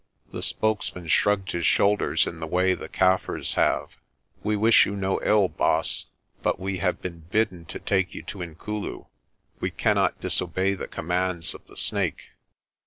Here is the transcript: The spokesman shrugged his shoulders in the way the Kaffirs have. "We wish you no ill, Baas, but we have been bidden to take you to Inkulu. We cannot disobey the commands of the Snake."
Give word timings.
The 0.31 0.41
spokesman 0.41 1.07
shrugged 1.09 1.51
his 1.51 1.67
shoulders 1.67 2.25
in 2.25 2.39
the 2.39 2.47
way 2.47 2.73
the 2.73 2.89
Kaffirs 2.89 3.53
have. 3.53 3.97
"We 4.43 4.55
wish 4.55 4.83
you 4.87 4.95
no 4.95 5.21
ill, 5.23 5.47
Baas, 5.47 6.07
but 6.41 6.59
we 6.59 6.79
have 6.79 7.03
been 7.03 7.25
bidden 7.29 7.65
to 7.65 7.77
take 7.77 8.15
you 8.15 8.23
to 8.23 8.39
Inkulu. 8.41 9.05
We 9.59 9.69
cannot 9.69 10.19
disobey 10.19 10.73
the 10.73 10.87
commands 10.87 11.53
of 11.53 11.67
the 11.67 11.77
Snake." 11.77 12.31